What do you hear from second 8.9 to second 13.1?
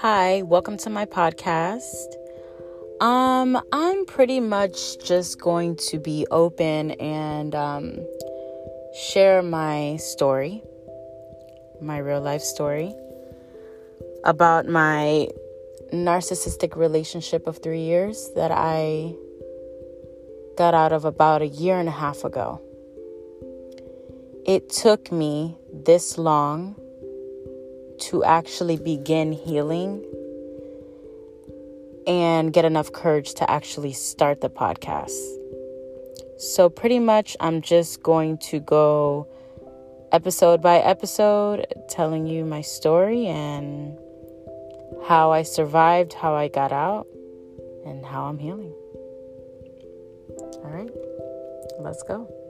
share my story, my real life story